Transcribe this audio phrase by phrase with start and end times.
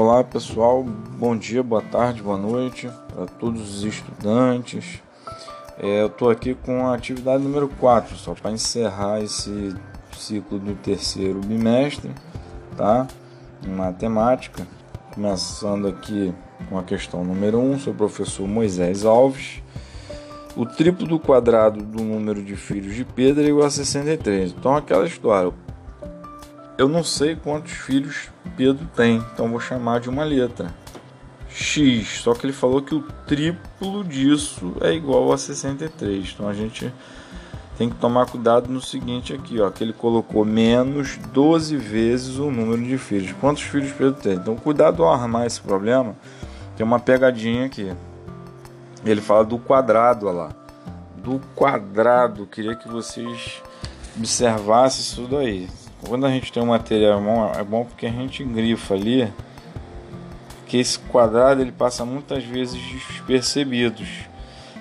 [0.00, 5.02] Olá pessoal, bom dia, boa tarde, boa noite para todos os estudantes.
[5.76, 9.74] É, eu estou aqui com a atividade número 4, só para encerrar esse
[10.16, 12.12] ciclo do terceiro bimestre,
[12.76, 13.08] tá?
[13.66, 14.64] Em matemática,
[15.12, 16.32] começando aqui
[16.68, 19.60] com a questão número 1, sou o professor Moisés Alves.
[20.54, 24.52] O triplo do quadrado do número de filhos de Pedro é igual a 63.
[24.52, 25.52] Então, aquela história,
[26.78, 30.72] eu não sei quantos filhos Pedro tem, então vou chamar de uma letra.
[31.50, 36.32] X, só que ele falou que o triplo disso é igual a 63.
[36.34, 36.92] Então a gente
[37.76, 42.50] tem que tomar cuidado no seguinte aqui, ó, que ele colocou menos 12 vezes o
[42.50, 43.32] número de filhos.
[43.40, 44.34] Quantos filhos Pedro tem?
[44.34, 46.14] Então cuidado ao armar esse problema.
[46.76, 47.92] Tem uma pegadinha aqui.
[49.04, 50.48] Ele fala do quadrado, olha lá.
[51.16, 52.46] Do quadrado.
[52.46, 53.60] Queria que vocês
[54.16, 55.68] observassem isso daí.
[56.06, 59.32] Quando a gente tem um material bom, é bom porque a gente grifa ali
[60.66, 64.08] que esse quadrado ele passa muitas vezes despercebidos.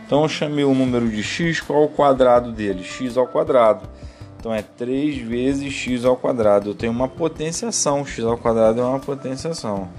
[0.06, 2.84] Então eu chamei o número de x, qual o quadrado dele?
[2.84, 3.90] x ao quadrado.
[4.40, 6.70] Então é 3 vezes x ao quadrado.
[6.70, 9.90] Eu tenho uma potenciação, x ao quadrado é uma potenciação.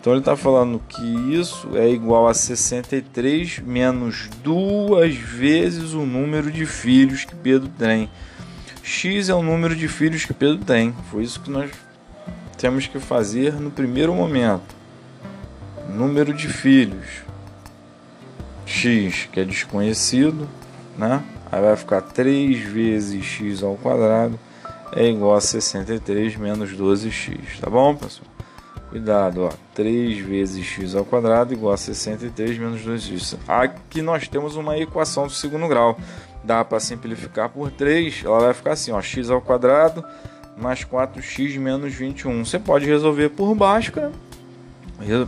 [0.00, 1.02] Então ele está falando que
[1.34, 8.10] isso é igual a 63 menos duas vezes o número de filhos que Pedro tem.
[8.86, 10.94] X é o número de filhos que Pedro tem.
[11.10, 11.70] Foi isso que nós
[12.58, 14.76] temos que fazer no primeiro momento.
[15.88, 17.22] Número de filhos.
[18.66, 20.46] X, que é desconhecido,
[20.98, 21.24] né?
[21.50, 24.38] Aí vai ficar 3 vezes x ao quadrado
[24.92, 28.28] é igual a 63 menos 12x, tá bom, pessoal?
[28.90, 29.50] Cuidado, ó.
[29.74, 33.36] 3 vezes x ao quadrado igual a 63 menos 2x.
[33.48, 35.98] Aqui nós temos uma equação do segundo grau
[36.44, 40.04] dá para simplificar por 3, ela vai ficar assim, ó, x ao quadrado
[40.56, 42.44] mais 4x menos 21.
[42.44, 44.12] Você pode resolver por Bhaskara,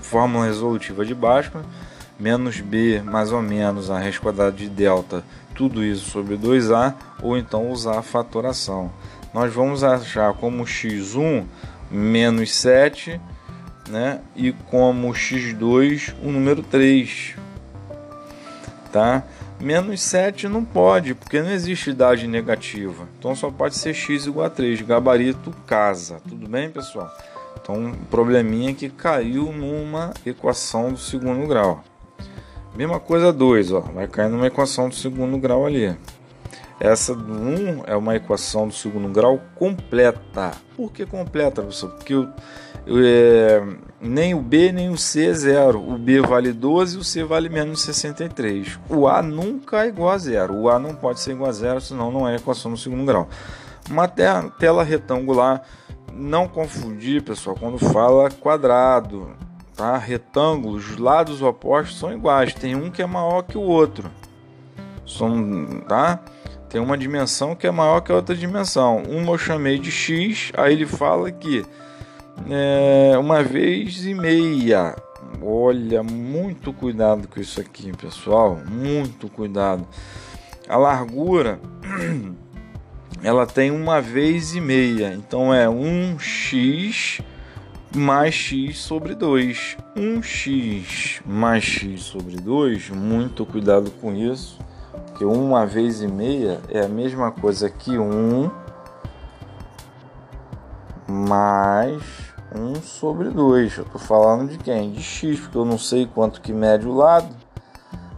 [0.01, 1.65] fórmula resolutiva de Bhaskara,
[2.19, 5.25] menos b mais ou menos a raiz quadrada de delta,
[5.55, 8.91] tudo isso sobre 2a, ou então usar a fatoração.
[9.35, 11.45] Nós vamos achar como x1
[11.91, 13.21] menos 7,
[13.89, 14.21] né?
[14.35, 17.35] E como x2 o número 3,
[18.93, 19.23] tá?
[19.61, 23.09] Menos 7 não pode, porque não existe idade negativa.
[23.19, 24.83] Então só pode ser x igual a 3.
[24.83, 26.21] Gabarito casa.
[26.29, 27.11] Tudo bem, pessoal?
[27.61, 31.83] Então, um probleminha que caiu numa equação do segundo grau.
[32.77, 33.81] Mesma coisa 2, ó.
[33.81, 35.97] Vai cair numa equação do segundo grau ali.
[36.79, 40.53] Essa do 1 é uma equação do segundo grau completa.
[40.77, 41.91] Por que completa, professor?
[41.91, 42.29] Porque o
[42.89, 43.61] é,
[44.01, 45.81] nem o B nem o C é zero.
[45.81, 48.79] O B vale 12 e o C vale menos 63.
[48.89, 50.55] O A nunca é igual a zero.
[50.55, 53.29] O A não pode ser igual a zero, senão não é equação no segundo grau.
[53.91, 55.63] Uma tela retangular,
[56.13, 59.31] não confundir, pessoal, quando fala quadrado,
[59.77, 59.97] tá?
[59.97, 62.55] Retângulos, os lados opostos são iguais.
[62.55, 64.11] Tem um que é maior que o outro.
[65.05, 66.21] São, tá?
[66.69, 69.03] Tem uma dimensão que é maior que a outra dimensão.
[69.09, 71.65] Uma eu chamei de x, aí ele fala que
[72.51, 74.95] é, uma vez e meia.
[75.43, 78.61] Olha, muito cuidado com isso aqui, pessoal.
[78.69, 79.87] Muito cuidado.
[80.69, 81.61] A largura
[83.23, 87.23] ela tem uma vez e meia, então é 1x
[87.95, 89.77] mais x sobre 2.
[89.97, 94.59] 1x mais x sobre 2, muito cuidado com isso,
[95.17, 98.51] porque uma vez e meia é a mesma coisa que 1
[101.09, 102.03] mais
[102.55, 103.79] 1 sobre 2.
[103.79, 104.93] Eu estou falando de quem?
[104.93, 107.35] De x, porque eu não sei quanto que mede o lado.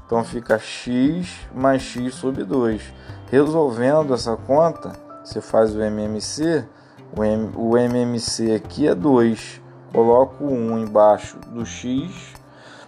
[0.05, 2.83] Então fica x mais x sobre 2.
[3.31, 4.91] Resolvendo essa conta,
[5.23, 6.65] você faz o MMC.
[7.17, 9.61] O, M, o MMC aqui é 2.
[9.93, 12.35] Coloco 1 embaixo do x.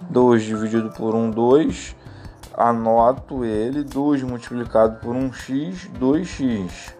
[0.00, 1.99] 2 dividido por 1, 2.
[2.56, 3.82] Anoto ele.
[3.82, 6.94] 2 multiplicado por 1x, 2x.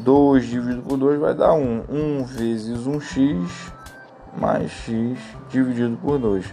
[0.00, 1.84] 2 dividido por 2 vai dar 1.
[1.88, 3.72] 1 vezes 1x
[4.36, 5.18] mais x
[5.48, 6.44] dividido por 2.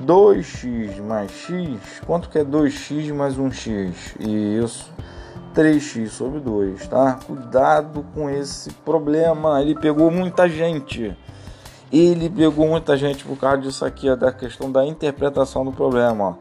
[0.00, 4.18] 2x mais x, quanto que é 2x mais 1x?
[4.20, 4.90] Isso,
[5.54, 7.18] 3x sobre 2, tá?
[7.26, 11.16] Cuidado com esse problema, ele pegou muita gente.
[11.92, 16.24] Ele pegou muita gente por causa disso aqui, da questão da interpretação do problema.
[16.24, 16.34] Ó.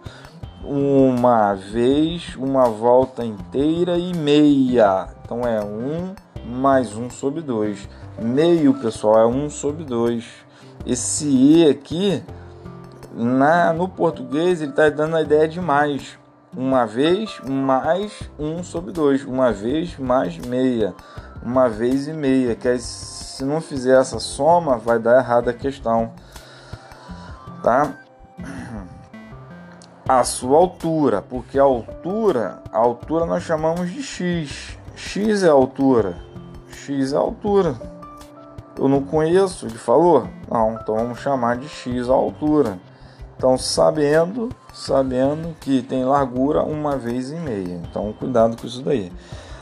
[0.63, 5.09] Uma vez, uma volta inteira e meia.
[5.23, 6.15] Então é 1
[6.45, 7.89] mais 1 sobre 2.
[8.19, 10.51] Meio, pessoal, é 1 sobre 2
[10.85, 12.23] esse E aqui,
[13.13, 16.17] na, no português, ele está dando a ideia de mais.
[16.55, 19.25] Uma vez mais 1 sobre 2.
[19.25, 20.93] Uma vez mais meia.
[21.43, 22.55] Uma vez e meia.
[22.55, 26.11] Que aí, se não fizer essa soma, vai dar errada a questão.
[27.63, 27.93] tá?
[30.13, 34.77] A sua altura, porque a altura, a altura nós chamamos de x.
[34.93, 36.17] X é a altura.
[36.69, 37.79] X é a altura.
[38.77, 40.27] Eu não conheço, ele falou?
[40.51, 42.77] Não, então vamos chamar de x a altura.
[43.37, 47.81] Então, sabendo, sabendo que tem largura uma vez e meia.
[47.89, 49.13] Então, cuidado com isso daí.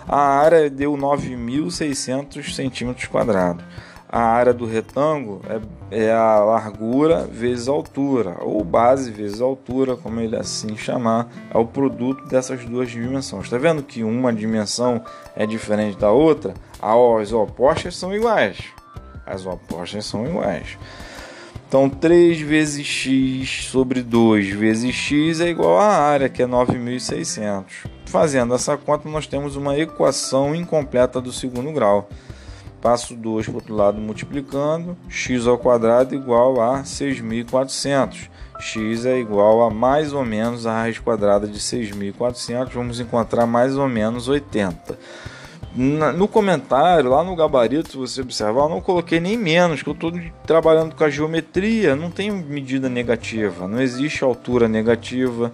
[0.08, 3.64] A área deu 9.600 centímetros quadrados.
[4.12, 9.46] A área do retângulo é, é, a largura vezes a altura, ou base vezes a
[9.46, 13.44] altura, como ele assim chamar, é o produto dessas duas dimensões.
[13.44, 15.04] Está vendo que uma dimensão
[15.36, 16.56] é diferente da outra?
[16.82, 18.58] As opostas são iguais.
[19.28, 20.76] As opostas são iguais.
[21.68, 27.88] Então 3 vezes x sobre 2 vezes x é igual à área, que é 9.600.
[28.08, 32.10] Fazendo essa conta, nós temos uma equação incompleta do segundo grau.
[32.82, 38.30] Passo 2 para o outro lado multiplicando, x ao quadrado igual a 6.400.
[38.60, 43.78] x é igual a mais ou menos a raiz quadrada de 6.400, vamos encontrar mais
[43.78, 44.98] ou menos 80
[45.76, 49.94] no comentário, lá no gabarito, se você observar, eu não coloquei nem menos, que eu
[49.94, 50.12] estou
[50.46, 55.52] trabalhando com a geometria, não tem medida negativa, não existe altura negativa,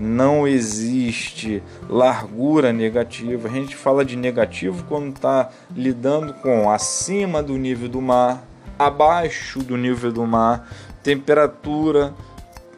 [0.00, 3.48] não existe largura negativa.
[3.48, 8.44] A gente fala de negativo quando está lidando com acima do nível do mar,
[8.78, 10.68] abaixo do nível do mar,
[11.02, 12.12] temperatura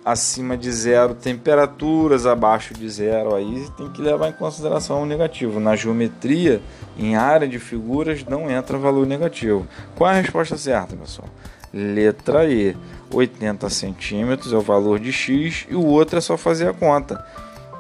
[0.04, 5.60] acima de zero, temperaturas abaixo de zero, aí tem que levar em consideração o negativo.
[5.60, 6.62] Na geometria,
[6.98, 9.66] em área de figuras, não entra valor negativo.
[9.94, 11.28] Qual é a resposta certa, pessoal?
[11.72, 12.76] Letra E.
[13.12, 17.24] 80 centímetros é o valor de x e o outro é só fazer a conta.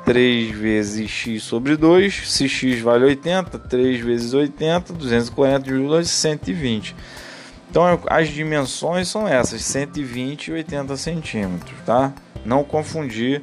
[0.04, 6.96] 3 vezes x sobre 2, se x vale 80, 3 vezes 80, 240, 120.
[7.70, 12.12] Então as dimensões são essas, 120 e 80 centímetros, tá?
[12.44, 13.42] Não confundir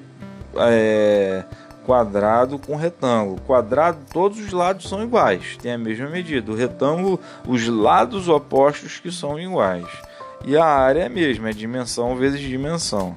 [0.56, 1.44] é,
[1.86, 3.40] quadrado com retângulo.
[3.42, 6.52] Quadrado, todos os lados são iguais, tem a mesma medida.
[6.52, 9.86] O retângulo, os lados opostos que são iguais.
[10.44, 13.16] E a área é a mesma, é dimensão vezes dimensão.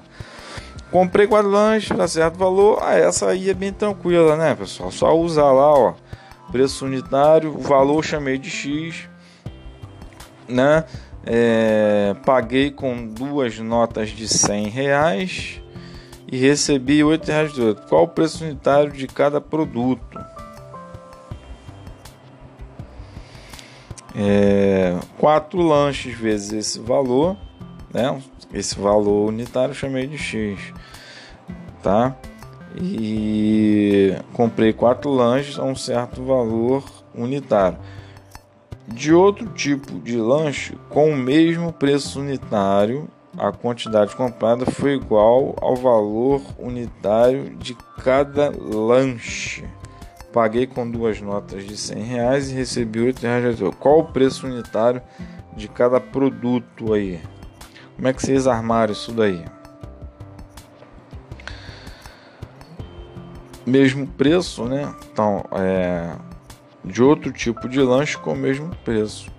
[0.90, 4.90] Comprei quadrilante para certo valor, ah, essa aí é bem tranquila, né, pessoal?
[4.90, 5.94] Só usar lá, ó,
[6.50, 9.08] preço unitário, o valor chamei de X,
[10.48, 10.84] né?
[11.26, 15.60] É, paguei com duas notas de 100 reais
[16.30, 17.86] e recebi 8 reais do outro.
[17.86, 20.07] Qual o preço unitário de cada produto?
[24.18, 27.36] É, quatro lanches vezes esse valor,
[27.94, 28.20] né?
[28.52, 30.72] Esse valor unitário chamei de X,
[31.82, 32.16] tá?
[32.76, 36.84] E comprei quatro lanches a um certo valor
[37.14, 37.78] unitário
[38.88, 45.54] de outro tipo de lanche com o mesmo preço unitário, a quantidade comprada foi igual
[45.60, 49.64] ao valor unitário de cada lanche.
[50.32, 53.58] Paguei com duas notas de 100 reais e recebi 8 reais.
[53.80, 55.00] Qual o preço unitário
[55.56, 57.20] de cada produto aí?
[57.96, 59.44] Como é que vocês armaram isso daí?
[63.66, 64.94] Mesmo preço, né?
[65.10, 66.14] Então, é,
[66.84, 69.30] de outro tipo de lanche com o mesmo preço.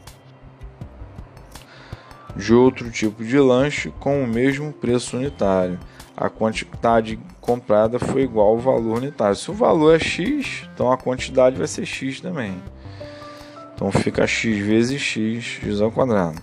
[2.35, 5.79] De outro tipo de lanche com o mesmo preço unitário.
[6.17, 9.35] A quantidade comprada foi igual ao valor unitário.
[9.35, 12.61] Se o valor é x, então a quantidade vai ser x também.
[13.73, 16.39] Então fica x vezes x, x ao quadrado.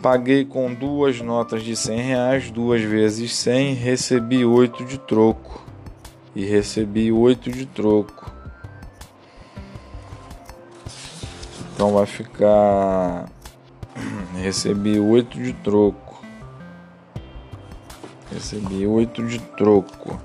[0.00, 5.62] Paguei com duas notas de 100 reais, duas vezes 100, recebi 8 de troco.
[6.34, 8.32] E recebi 8 de troco.
[11.74, 13.26] Então vai ficar.
[14.40, 16.05] Recebi 8 de troco.
[18.32, 20.20] Recebi 8 de troco.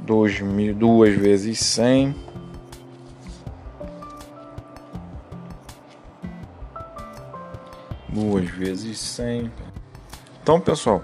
[0.00, 0.74] 2 mil,
[1.16, 2.14] vezes 100.
[8.08, 9.50] Duas vezes 100.
[10.42, 11.02] Então, pessoal,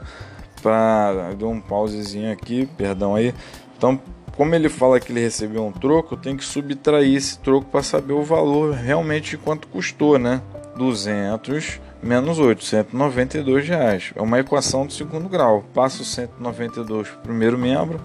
[0.63, 3.35] para dar um pausezinho aqui, perdão aí.
[3.77, 4.01] Então,
[4.37, 8.13] como ele fala que ele recebeu um troco, tenho que subtrair esse troco para saber
[8.13, 10.41] o valor realmente quanto custou, né?
[10.77, 14.13] 200 menos 8, 192 reais.
[14.17, 15.65] É uma equação do segundo grau.
[15.73, 18.01] Passo 192 para o primeiro membro,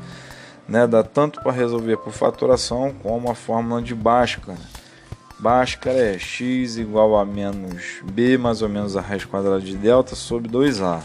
[0.68, 0.86] né?
[0.86, 4.58] Dá tanto para resolver por faturação como a fórmula de Bhaskara.
[5.40, 10.16] Bhaskara é x igual a menos b mais ou menos a raiz quadrada de delta
[10.16, 11.02] sobre 2a.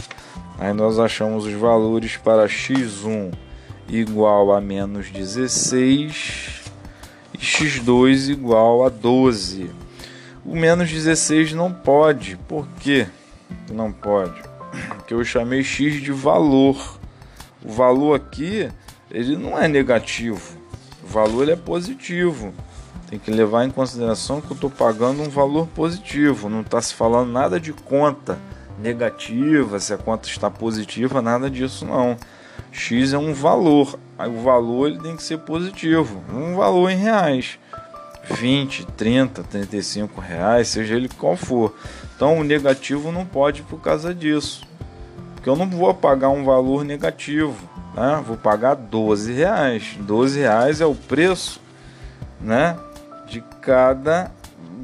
[0.59, 3.33] Aí nós achamos os valores para x1
[3.89, 6.63] igual a menos 16
[7.35, 9.71] e x2 igual a 12.
[10.45, 12.37] O menos 16 não pode.
[12.49, 13.07] Por quê?
[13.71, 14.43] Não pode.
[14.97, 16.99] Porque eu chamei x de valor.
[17.65, 18.69] O valor aqui,
[19.11, 20.57] ele não é negativo.
[21.03, 22.53] O valor ele é positivo.
[23.09, 26.49] Tem que levar em consideração que eu estou pagando um valor positivo.
[26.49, 28.39] Não está se falando nada de conta
[28.81, 32.17] negativa, se a conta está positiva, nada disso não.
[32.73, 33.99] X é um valor.
[34.19, 36.25] O valor ele tem que ser positivo.
[36.33, 37.59] Um valor em reais.
[38.35, 41.75] 20, 30, 35 reais, seja ele qual for.
[42.17, 44.63] Então o negativo não pode por causa disso.
[45.35, 48.23] Porque eu não vou pagar um valor negativo, né?
[48.27, 49.97] Vou pagar 12 reais.
[49.99, 51.61] 12 reais é o preço,
[52.41, 52.77] né?
[53.27, 54.31] De cada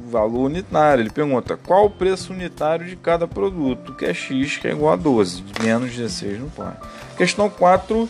[0.09, 1.01] valor unitário.
[1.01, 4.93] Ele pergunta qual o preço unitário de cada produto, que é X, que é igual
[4.93, 6.75] a 12, menos 16 não pode.
[7.15, 8.09] Questão 4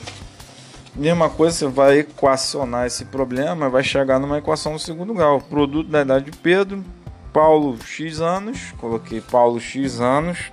[0.99, 5.39] Mesma coisa, você vai equacionar esse problema, vai chegar numa equação do segundo grau.
[5.39, 6.83] Produto da idade de Pedro,
[7.31, 10.51] Paulo X anos, coloquei Paulo X anos.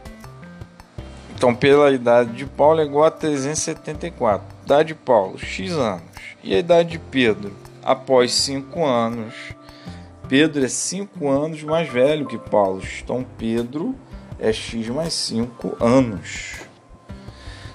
[1.34, 4.46] Então, pela idade de Paulo é igual a 374.
[4.64, 6.02] Idade de Paulo, X anos.
[6.44, 9.34] E a idade de Pedro, após 5 anos.
[10.28, 12.80] Pedro é 5 anos mais velho que Paulo.
[13.02, 13.96] Então, Pedro
[14.38, 16.65] é X mais 5 anos.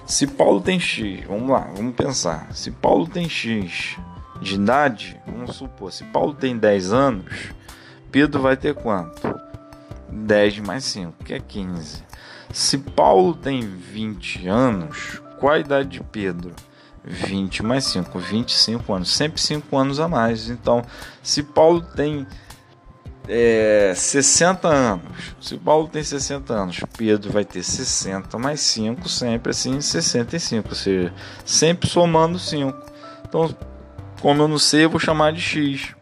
[0.06, 2.52] Se Paulo tem X, vamos lá, vamos pensar.
[2.52, 3.96] Se Paulo tem X
[4.40, 7.52] de idade, vamos supor, se Paulo tem 10 anos,
[8.10, 9.34] Pedro vai ter quanto?
[10.10, 12.02] 10 mais 5, que é 15.
[12.52, 16.54] Se Paulo tem 20 anos, qual a idade de Pedro?
[17.04, 20.50] 20 mais 5, 25 anos, sempre 5 anos a mais.
[20.50, 20.82] Então,
[21.22, 22.26] se Paulo tem
[23.28, 25.36] é, 60 anos.
[25.40, 30.74] Se Paulo tem 60 anos, Pedro vai ter 60 mais 5, sempre assim 65, ou
[30.74, 31.12] seja,
[31.44, 32.76] sempre somando 5.
[33.28, 33.54] Então,
[34.20, 35.94] como eu não sei, eu vou chamar de x.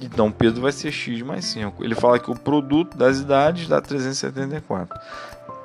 [0.00, 1.84] Então, Pedro vai ser x mais 5.
[1.84, 4.98] Ele fala que o produto das idades dá 374.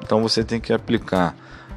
[0.02, 1.36] Então, você tem que aplicar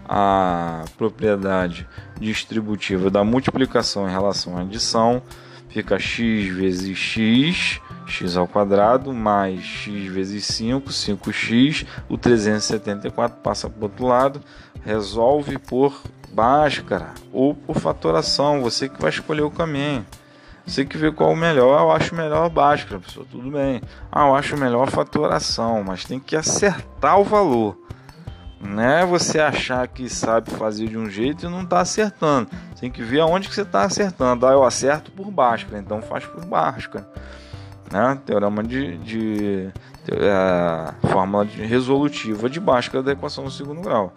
[0.08, 1.86] a propriedade
[2.18, 5.22] distributiva da multiplicação em relação à adição.
[5.68, 13.68] Fica x vezes x x ao quadrado mais x vezes 5, 5x, o 374 passa
[13.68, 14.40] para o outro lado,
[14.84, 16.00] resolve por
[16.32, 20.06] Bhaskara ou por fatoração, você que vai escolher o caminho.
[20.66, 23.80] Você que vê qual é o melhor, eu acho melhor Bhaskara, pessoal, tudo bem.
[24.10, 27.78] Ah, eu acho melhor fatoração, mas tem que acertar o valor.
[28.60, 32.48] Não é você achar que sabe fazer de um jeito e não está acertando.
[32.80, 34.46] Tem que ver aonde que você está acertando.
[34.46, 37.06] Ah, eu acerto por Bhaskara, então faz por Bhaskara
[37.92, 38.18] né?
[38.24, 39.68] teorema de, de,
[40.10, 44.14] é, fórmula de resolutiva de Bhaskara da equação do segundo grau.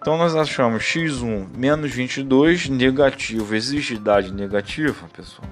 [0.00, 3.54] Então nós achamos x1 menos 22 negativo.
[3.54, 5.48] Existe idade negativa, pessoal?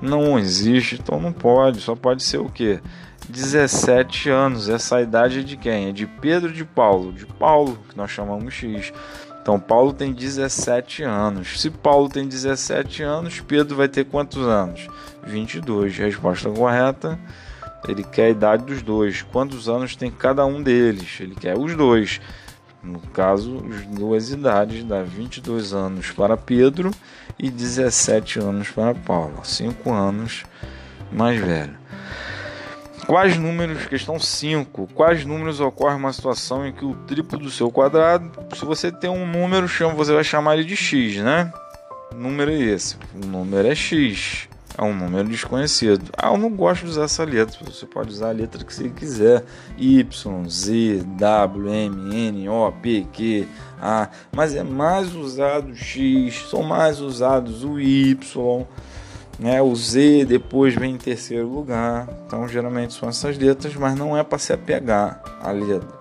[0.00, 1.80] Não existe, então não pode.
[1.80, 2.80] Só pode ser o que?
[3.28, 4.68] 17 anos.
[4.68, 5.88] Essa idade é de quem?
[5.88, 7.12] É de Pedro de Paulo.
[7.12, 8.92] De Paulo, que nós chamamos x.
[9.42, 11.60] Então Paulo tem 17 anos.
[11.60, 14.88] Se Paulo tem 17 anos, Pedro vai ter quantos anos?
[15.26, 15.96] 22.
[15.96, 17.18] Resposta correta.
[17.88, 19.22] Ele quer a idade dos dois.
[19.22, 21.18] Quantos anos tem cada um deles?
[21.20, 22.20] Ele quer os dois.
[22.82, 26.90] No caso, as duas idades dá 22 anos para Pedro
[27.38, 29.40] e 17 anos para Paulo.
[29.44, 30.44] 5 anos
[31.12, 31.76] mais velho.
[33.06, 37.70] Quais números, questão 5, quais números ocorre uma situação em que o triplo do seu
[37.70, 41.50] quadrado, se você tem um número, você vai chamar ele de x, né?
[42.12, 46.04] O número é esse, o número é x, é um número desconhecido.
[46.18, 48.90] Ah, eu não gosto de usar essa letra, você pode usar a letra que você
[48.90, 49.42] quiser,
[49.78, 50.06] y,
[50.46, 53.48] z, w, m, n, o, p, q,
[53.80, 58.66] a, mas é mais usado x, são mais usados o y,
[59.38, 59.62] né?
[59.62, 62.08] O Z depois vem em terceiro lugar.
[62.26, 65.96] Então, geralmente são essas letras, mas não é para se apegar à letra.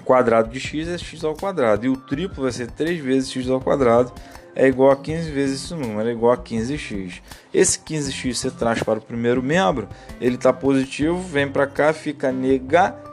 [0.00, 1.86] O quadrado de x é x ao quadrado.
[1.86, 4.12] E o triplo vai ser 3 vezes x ao quadrado.
[4.54, 7.20] É igual a 15 vezes esse número, é igual a 15x.
[7.52, 9.86] Esse 15x você traz para o primeiro membro,
[10.18, 13.05] ele está positivo, vem para cá, fica negativo.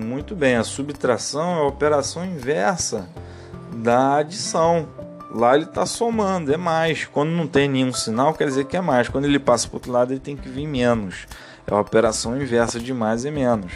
[0.00, 3.08] Muito bem, a subtração é a operação inversa
[3.72, 4.88] da adição.
[5.30, 7.04] Lá ele está somando, é mais.
[7.04, 9.08] Quando não tem nenhum sinal, quer dizer que é mais.
[9.08, 11.26] Quando ele passa para o outro lado, ele tem que vir menos.
[11.66, 13.72] É a operação inversa de mais e menos.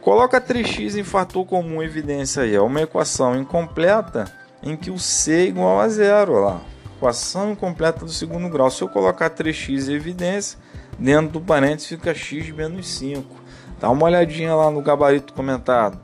[0.00, 2.54] Coloca 3x em fator comum evidência aí.
[2.54, 4.24] É uma equação incompleta
[4.62, 6.40] em que o c é igual a zero.
[6.40, 6.60] Lá.
[6.96, 8.70] Equação incompleta do segundo grau.
[8.70, 10.58] Se eu colocar 3x em evidência,
[10.98, 13.41] dentro do parênteses fica x menos 5.
[13.82, 15.98] Dá uma olhadinha lá no gabarito comentado.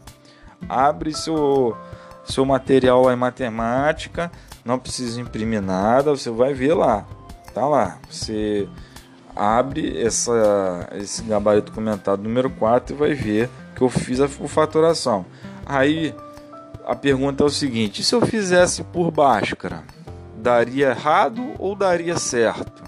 [0.69, 1.77] Abre seu,
[2.25, 4.31] seu material lá em matemática
[4.65, 7.07] não precisa imprimir nada, você vai ver lá,
[7.55, 7.99] tá lá.
[8.11, 8.69] Você
[9.35, 15.25] abre essa, esse gabarito comentado número 4 e vai ver que eu fiz a fatoração.
[15.65, 16.15] Aí
[16.85, 19.85] a pergunta é o seguinte: se eu fizesse por Bhaskara,
[20.37, 22.83] daria errado ou daria certo?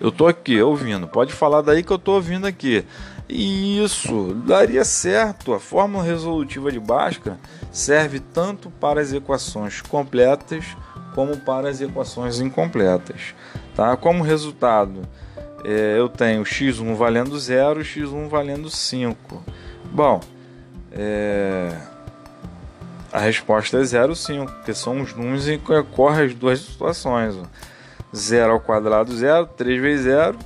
[0.00, 2.84] Eu tô aqui ouvindo, pode falar daí que eu tô ouvindo aqui.
[3.28, 5.52] Isso, daria certo.
[5.52, 7.38] A fórmula resolutiva de Bhaskara
[7.70, 10.64] serve tanto para as equações completas
[11.14, 13.34] como para as equações incompletas.
[13.74, 13.96] Tá?
[13.96, 15.02] Como resultado,
[15.64, 19.42] é, eu tenho x1 valendo 0 e x1 valendo 5.
[19.92, 20.20] Bom,
[20.92, 21.76] é,
[23.12, 27.36] a resposta é 0, 5, porque são os números em que ocorrem as duas situações.
[28.14, 30.38] 0 ao quadrado, 0, 3 vezes 0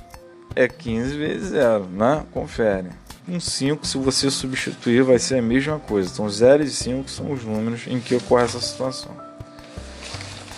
[0.55, 2.23] é 15 vezes 0, né?
[2.31, 2.89] Confere.
[3.27, 6.09] Um 5, se você substituir, vai ser a mesma coisa.
[6.11, 9.11] Então, 0 e 5 são os números em que ocorre essa situação.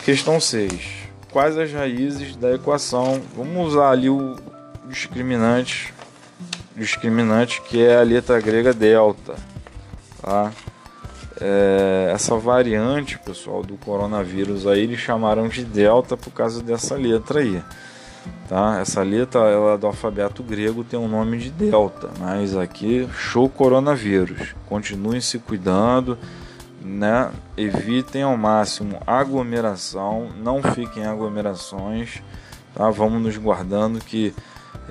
[0.04, 0.72] Questão 6.
[1.32, 3.22] Quais as raízes da equação?
[3.36, 4.36] Vamos usar ali o
[4.88, 5.94] discriminante,
[6.76, 9.36] discriminante que é a letra grega delta.
[10.22, 10.52] Tá?
[11.40, 17.42] É, essa variante, pessoal, do coronavírus aí, eles chamaram de delta por causa dessa letra
[17.42, 17.62] aí.
[18.48, 18.80] Tá?
[18.80, 23.50] Essa letra ela do alfabeto grego tem o um nome de delta, mas aqui show
[23.50, 24.54] coronavírus.
[24.68, 26.16] Continuem se cuidando,
[26.80, 27.32] né?
[27.58, 32.22] Evitem ao máximo aglomeração, não fiquem em aglomerações,
[32.76, 32.90] tá?
[32.92, 34.32] Vamos nos guardando que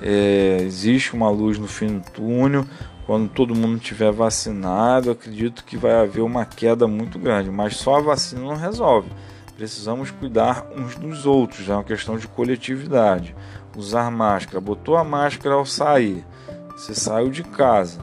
[0.01, 2.65] é, existe uma luz no fim do túnel.
[3.05, 7.97] Quando todo mundo tiver vacinado, acredito que vai haver uma queda muito grande, mas só
[7.97, 9.09] a vacina não resolve.
[9.55, 13.33] Precisamos cuidar uns dos outros, é uma questão de coletividade.
[13.75, 16.25] Usar máscara, botou a máscara ao sair,
[16.71, 17.99] você saiu de casa,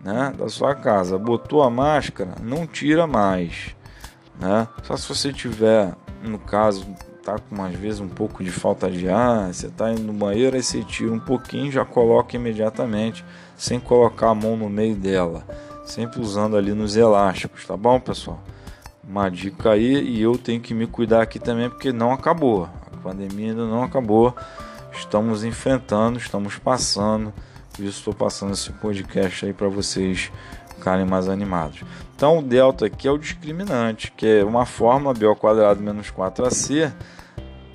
[0.00, 3.76] né, da sua casa, botou a máscara, não tira mais,
[4.40, 4.68] né?
[4.82, 6.86] Só se você tiver, no caso,
[7.24, 10.56] tá com às vezes um pouco de falta de ar, você tá indo no banheiro,
[10.56, 13.24] aí você tira um pouquinho, já coloca imediatamente,
[13.56, 15.44] sem colocar a mão no meio dela,
[15.84, 18.40] sempre usando ali nos elásticos, tá bom, pessoal?
[19.08, 22.68] Uma dica aí e eu tenho que me cuidar aqui também porque não acabou.
[22.92, 24.36] A pandemia ainda não acabou.
[24.92, 27.32] Estamos enfrentando, estamos passando.
[27.74, 30.30] Por isso estou passando esse podcast aí para vocês
[30.74, 31.82] ficarem mais animados.
[32.14, 36.10] Então o delta aqui é o discriminante, que é uma fórmula b ao quadrado menos
[36.10, 36.92] 4ac.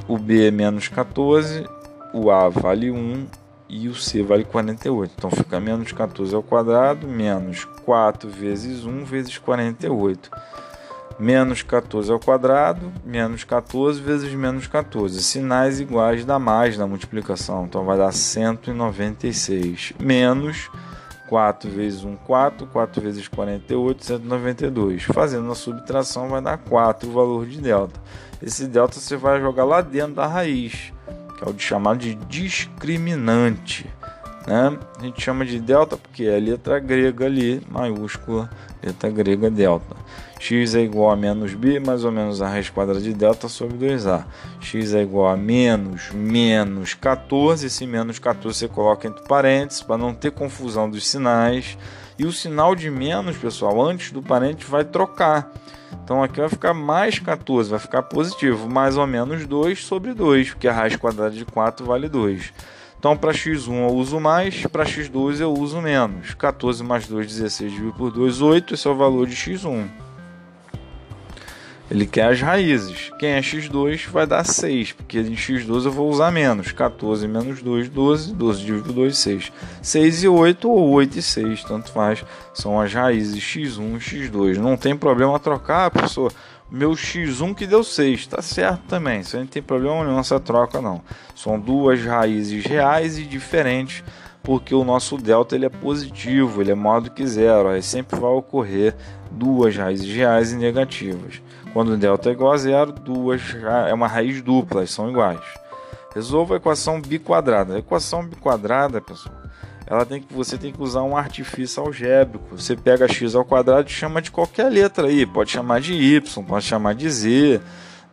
[0.07, 1.65] O b é menos 14,
[2.13, 3.25] o a vale 1
[3.69, 5.13] e o c vale 48.
[5.17, 10.29] Então fica menos 14 ao quadrado menos 4 vezes 1 vezes 48
[11.19, 15.21] menos 14 ao quadrado, menos 14 vezes menos 14.
[15.21, 19.93] Sinais iguais dá mais na multiplicação, então vai dar 196.
[19.99, 20.69] Menos
[21.27, 25.03] 4 vezes 1, 4, 4 vezes 48, 192.
[25.03, 27.99] Fazendo a subtração vai dar 4 o valor de delta.
[28.41, 30.93] Esse delta você vai jogar lá dentro da raiz,
[31.37, 33.89] que é o chamado de discriminante.
[34.45, 34.77] Né?
[34.99, 38.49] A gente chama de delta porque é a letra grega ali, maiúscula,
[38.83, 39.95] letra grega delta.
[40.39, 43.77] x é igual a menos b, mais ou menos a raiz quadrada de delta sobre
[43.77, 44.25] 2a.
[44.59, 49.97] x é igual a menos menos 14, esse menos 14 você coloca entre parênteses para
[49.97, 51.77] não ter confusão dos sinais.
[52.19, 55.51] E o sinal de menos, pessoal, antes do parênteses vai trocar.
[56.03, 60.51] Então aqui vai ficar mais 14, vai ficar positivo, mais ou menos 2 sobre 2,
[60.51, 62.53] porque a raiz quadrada de 4 vale 2.
[63.03, 66.33] Então, para x1 eu uso mais, para x2 eu uso menos.
[66.35, 68.75] 14 mais 2, 16 dividido por 2, 8.
[68.75, 69.89] Esse é o valor de x1.
[71.91, 73.11] Ele quer as raízes.
[73.19, 76.71] Quem é x2 vai dar 6, porque em x2 eu vou usar menos.
[76.71, 78.33] 14 menos 2, 12.
[78.33, 79.51] 12 dividido por 2, 6.
[79.81, 82.23] 6 e 8 ou 8 e 6, tanto faz.
[82.53, 84.55] São as raízes x1 e x2.
[84.59, 86.31] Não tem problema trocar, pessoa
[86.71, 90.81] meu x1 que deu 6, tá certo também, isso não tem problema nenhum essa troca
[90.81, 91.01] não.
[91.35, 94.03] São duas raízes reais e diferentes,
[94.41, 98.19] porque o nosso delta ele é positivo, ele é maior do que zero, aí sempre
[98.19, 98.95] vai ocorrer
[99.31, 101.41] duas raízes reais e negativas.
[101.73, 103.41] Quando o delta é igual a zero, duas
[103.87, 105.41] é uma raiz dupla, são iguais.
[106.13, 107.75] Resolva a equação biquadrada.
[107.75, 109.35] A equação biquadrada, pessoal,
[109.85, 112.57] ela tem que você tem que usar um artifício algébrico.
[112.57, 116.43] Você pega x ao quadrado e chama de qualquer letra aí, pode chamar de y,
[116.43, 117.61] pode chamar de z,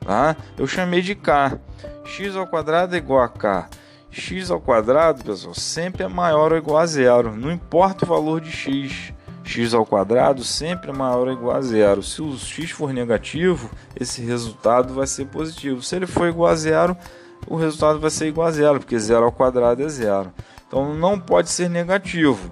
[0.01, 0.37] tá?
[0.59, 1.59] Eu chamei de k.
[2.05, 3.69] x ao quadrado é igual a k.
[4.11, 8.41] x ao quadrado, pessoal, sempre é maior ou igual a zero, não importa o valor
[8.41, 9.13] de x.
[9.45, 12.03] x ao quadrado sempre é maior ou igual a zero.
[12.03, 15.83] Se o x for negativo, esse resultado vai ser positivo.
[15.83, 16.97] Se ele for igual a zero,
[17.47, 20.33] o resultado vai ser igual a zero, porque zero ao quadrado é zero.
[20.71, 22.49] Então não pode ser negativo.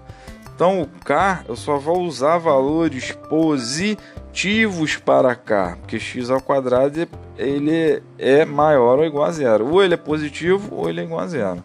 [0.53, 7.07] Então o K eu só vou usar valores positivos para K, porque x ao quadrado
[7.37, 9.73] ele é maior ou igual a zero.
[9.73, 11.63] Ou ele é positivo ou ele é igual a zero.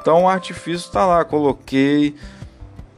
[0.00, 2.14] Então o artifício está lá, coloquei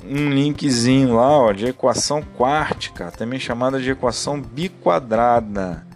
[0.04, 5.86] um linkzinho lá ó, de equação quártica, também chamada de equação biquadrada.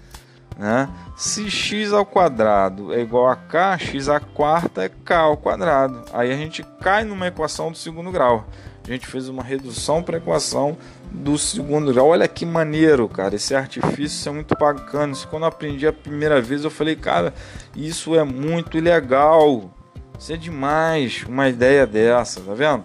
[0.59, 0.89] Né?
[1.23, 6.03] Se x ao quadrado é igual a k, x à quarta é k ao quadrado.
[6.13, 8.45] Aí a gente cai numa equação do segundo grau.
[8.83, 10.77] A gente fez uma redução para a equação
[11.13, 12.09] do segundo grau.
[12.09, 13.37] Olha que maneiro, cara.
[13.37, 15.13] Esse artifício é muito bacana.
[15.13, 17.33] Isso quando eu aprendi a primeira vez, eu falei, cara,
[17.77, 19.71] isso é muito legal.
[20.19, 22.85] Isso é demais, uma ideia dessa, tá vendo?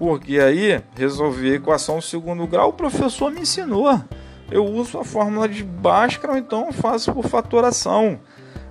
[0.00, 4.02] Porque aí resolver a equação do segundo grau, o professor me ensinou.
[4.50, 8.18] Eu uso a fórmula de Bhaskara, então faço por fatoração.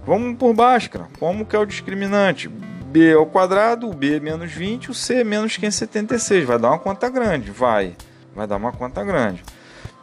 [0.06, 1.08] Vamos por Bhaskara.
[1.20, 2.50] Como que é o discriminante?
[2.50, 6.46] b ao quadrado, o b menos 20, o c menos 576.
[6.46, 7.96] Vai dar uma conta grande, vai.
[8.36, 9.44] Vai dar uma conta grande.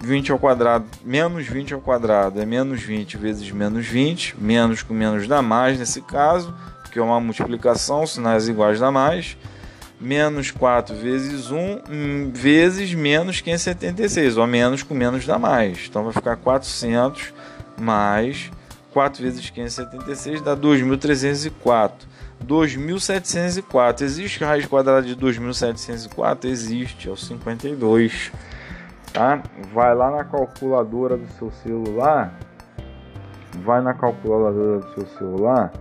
[0.00, 4.36] 20 ao quadrado, menos 20 ao quadrado é menos 20 vezes menos 20.
[4.38, 9.36] Menos com menos dá mais nesse caso, porque é uma multiplicação, sinais iguais dá mais
[10.00, 15.86] menos 4 vezes 1 hum, vezes menos 576, ou menos com menos dá mais.
[15.88, 17.32] Então vai ficar 400
[17.78, 18.50] mais
[18.94, 21.92] 4 vezes 576 dá 2.304.
[22.46, 24.02] 2.704.
[24.02, 26.44] Existe raiz quadrada de 2.704?
[26.44, 28.30] Existe, é o 52.
[29.12, 29.42] Tá?
[29.72, 32.38] Vai lá na calculadora do seu celular.
[33.64, 35.72] Vai na calculadora do seu celular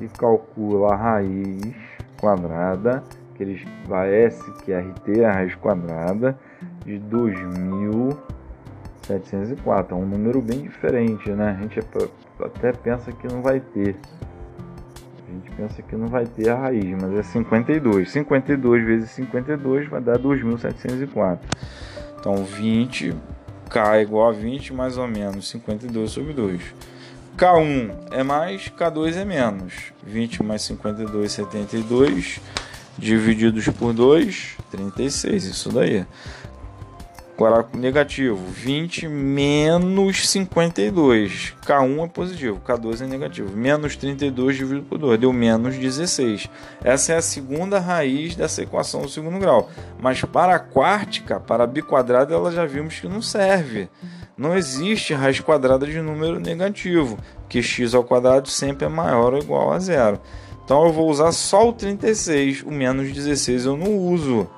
[0.00, 1.74] e calcula a raiz
[2.18, 3.02] quadrada
[3.40, 3.62] aqueles
[4.12, 6.38] S que é RT, a raiz quadrada,
[6.84, 9.96] de 2704.
[9.96, 11.56] É um número bem diferente, né?
[11.58, 11.80] A gente
[12.38, 13.96] até pensa que não vai ter.
[15.26, 18.10] A gente pensa que não vai ter a raiz, mas é 52.
[18.10, 21.48] 52 vezes 52 vai dar 2704.
[22.18, 23.16] Então 20
[23.70, 26.74] K é igual a 20 mais ou menos 52 sobre 2.
[27.38, 29.94] K1 é mais, K2 é menos.
[30.02, 32.38] 20 mais 52, 72
[32.98, 36.04] divididos por 2, 36, isso daí.
[37.40, 41.54] Agora, negativo, 20 menos 52.
[41.64, 43.56] K1 é positivo, K2 é negativo.
[43.56, 46.50] Menos 32 dividido por 2, deu menos 16.
[46.84, 49.70] Essa é a segunda raiz dessa equação do segundo grau.
[49.98, 53.88] Mas para a quártica, para a biquadrada, ela já vimos que não serve.
[54.36, 59.38] Não existe raiz quadrada de número negativo, que x ao quadrado sempre é maior ou
[59.38, 60.20] igual a zero.
[60.70, 64.48] Então eu vou usar só o 36, o menos 16 eu não uso.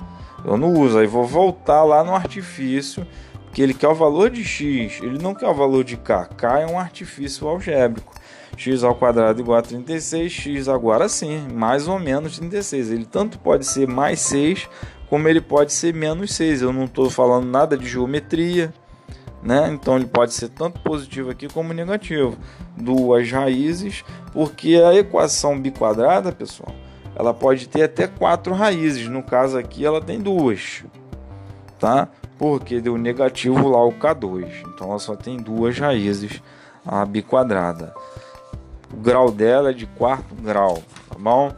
[0.45, 0.99] Eu não uso.
[0.99, 3.07] Aí vou voltar lá no artifício,
[3.51, 6.27] que ele quer o valor de x, ele não quer o valor de k.
[6.27, 8.13] k é um artifício algébrico.
[8.59, 12.91] x ao quadrado igual a 36, x agora sim, mais ou menos 36.
[12.91, 14.69] Ele tanto pode ser mais 6,
[15.09, 16.61] como ele pode ser menos 6.
[16.61, 18.71] Eu não estou falando nada de geometria,
[19.43, 19.71] né?
[19.73, 22.37] Então ele pode ser tanto positivo aqui como negativo.
[22.77, 26.73] Duas raízes, porque a equação biquadrada, pessoal,
[27.17, 29.09] ela pode ter até quatro raízes.
[29.09, 30.85] No caso aqui, ela tem duas,
[31.79, 32.09] tá?
[32.39, 34.63] Porque deu negativo lá o K2.
[34.69, 36.41] Então ela só tem duas raízes,
[36.87, 37.93] a biquadrada.
[38.93, 41.53] O grau dela é de quarto grau, tá bom?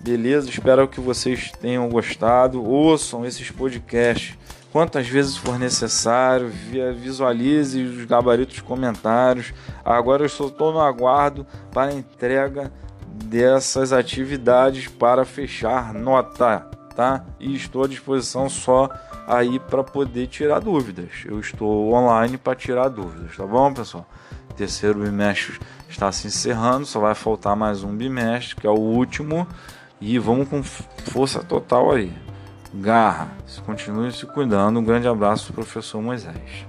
[0.00, 2.62] Beleza, espero que vocês tenham gostado.
[2.62, 4.36] Ouçam esses podcasts
[4.74, 6.50] quantas vezes for necessário,
[6.96, 9.54] visualize os gabaritos comentários.
[9.84, 12.72] Agora eu estou no aguardo para a entrega
[13.06, 17.24] dessas atividades para fechar nota, tá?
[17.38, 18.90] E estou à disposição só
[19.28, 21.22] aí para poder tirar dúvidas.
[21.24, 24.04] Eu estou online para tirar dúvidas, tá bom, pessoal?
[24.56, 29.46] terceiro bimestre está se encerrando, só vai faltar mais um bimestre, que é o último,
[30.00, 32.23] e vamos com força total aí
[32.74, 33.28] garra.
[33.64, 34.80] Continue se cuidando.
[34.80, 36.66] Um grande abraço, professor Moisés.